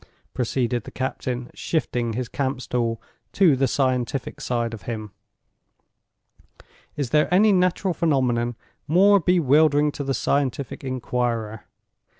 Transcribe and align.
proceeded 0.33 0.83
the 0.83 0.89
captain, 0.89 1.51
shifting 1.53 2.09
the 2.09 2.25
camp 2.25 2.59
stool 2.59 2.99
to 3.31 3.55
the 3.55 3.67
scientific 3.67 4.41
side 4.41 4.73
of 4.73 4.81
him. 4.89 5.11
"Is 6.95 7.11
there 7.11 7.31
any 7.31 7.51
natural 7.53 7.93
phenomenon 7.93 8.55
more 8.87 9.19
bewildering 9.19 9.91
to 9.91 10.03
the 10.03 10.15
scientific 10.15 10.83
inquirer? 10.83 11.65